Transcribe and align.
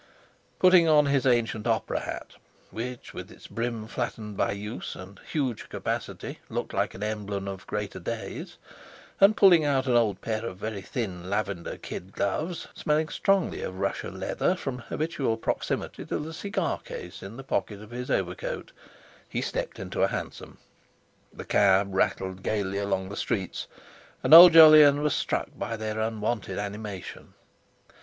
Putting 0.57 0.87
on 0.87 1.05
his 1.05 1.27
ancient 1.27 1.67
opera 1.67 1.99
hat, 1.99 2.33
which, 2.71 3.13
with 3.13 3.31
its 3.31 3.45
brim 3.45 3.85
flattened 3.85 4.35
by 4.35 4.53
use, 4.53 4.95
and 4.95 5.19
huge 5.31 5.69
capacity, 5.69 6.39
looked 6.49 6.73
like 6.73 6.95
an 6.95 7.03
emblem 7.03 7.47
of 7.47 7.67
greater 7.67 7.99
days, 7.99 8.57
and, 9.19 9.37
pulling 9.37 9.63
out 9.63 9.85
an 9.85 9.93
old 9.93 10.19
pair 10.19 10.43
of 10.43 10.57
very 10.57 10.81
thin 10.81 11.29
lavender 11.29 11.77
kid 11.77 12.13
gloves 12.13 12.67
smelling 12.73 13.09
strongly 13.09 13.61
of 13.61 13.77
Russia 13.77 14.09
leather, 14.09 14.55
from 14.55 14.79
habitual 14.79 15.37
proximity 15.37 16.03
to 16.03 16.17
the 16.17 16.33
cigar 16.33 16.79
case 16.79 17.21
in 17.21 17.37
the 17.37 17.43
pocket 17.43 17.79
of 17.79 17.91
his 17.91 18.09
overcoat, 18.09 18.71
he 19.29 19.39
stepped 19.39 19.77
into 19.77 20.01
a 20.01 20.07
hansom. 20.07 20.57
The 21.31 21.45
cab 21.45 21.93
rattled 21.93 22.41
gaily 22.41 22.79
along 22.79 23.09
the 23.09 23.15
streets, 23.15 23.67
and 24.23 24.33
old 24.33 24.53
Jolyon 24.53 25.03
was 25.03 25.13
struck 25.13 25.49
by 25.59 25.77
their 25.77 25.99
unwonted 25.99 26.57
animation. 26.57 27.35